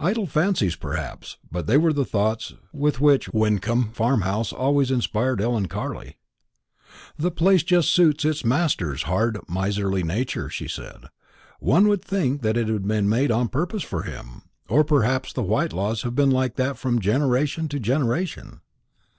Idle 0.00 0.26
fancies, 0.26 0.76
perhaps; 0.76 1.36
but 1.52 1.66
they 1.66 1.76
were 1.76 1.92
the 1.92 2.06
thoughts 2.06 2.54
with 2.72 3.02
which 3.02 3.28
Wyncomb 3.34 3.92
Farmhouse 3.92 4.50
always 4.50 4.90
inspired 4.90 5.42
Ellen 5.42 5.68
Carley. 5.68 6.16
"The 7.18 7.30
place 7.30 7.62
just 7.62 7.90
suits 7.90 8.24
its 8.24 8.46
master's 8.46 9.02
hard 9.02 9.38
miserly 9.46 10.02
nature," 10.02 10.48
she 10.48 10.68
said. 10.68 11.02
"One 11.60 11.86
would 11.88 12.02
think 12.02 12.42
it 12.42 12.56
had 12.56 12.88
been 12.88 13.10
made 13.10 13.30
on 13.30 13.48
purpose 13.48 13.82
for 13.82 14.04
him; 14.04 14.40
or 14.70 14.84
perhaps 14.84 15.34
the 15.34 15.44
Whitelaws 15.44 16.00
have 16.02 16.14
been 16.14 16.30
like 16.30 16.56
that 16.56 16.78
from 16.78 16.98
generation 16.98 17.68
to 17.68 17.78
generation." 17.78 18.62